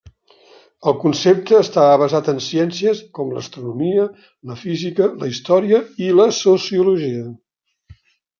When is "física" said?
4.63-5.11